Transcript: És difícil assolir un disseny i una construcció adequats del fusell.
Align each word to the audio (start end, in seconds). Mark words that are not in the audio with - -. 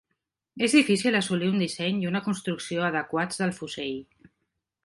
És 0.67 0.71
difícil 0.77 1.17
assolir 1.19 1.51
un 1.55 1.61
disseny 1.63 2.01
i 2.05 2.09
una 2.13 2.23
construcció 2.31 2.89
adequats 2.89 3.41
del 3.43 3.55
fusell. 3.63 3.97